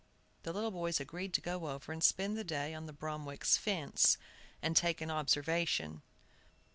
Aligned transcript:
The 0.41 0.51
little 0.51 0.71
boys 0.71 0.99
agreed 0.99 1.31
to 1.35 1.41
go 1.41 1.67
over 1.67 1.91
and 1.93 2.03
spend 2.03 2.35
the 2.35 2.43
day 2.43 2.73
on 2.73 2.87
the 2.87 2.91
Bromwicks' 2.91 3.55
fence, 3.55 4.17
and 4.59 4.75
take 4.75 4.99
an 4.99 5.11
observation. 5.11 6.01